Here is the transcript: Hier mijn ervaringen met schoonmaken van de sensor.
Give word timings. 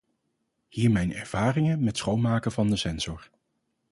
Hier 0.67 0.91
mijn 0.91 1.13
ervaringen 1.13 1.83
met 1.83 1.97
schoonmaken 1.97 2.51
van 2.51 2.69
de 2.69 2.75
sensor. 2.75 3.29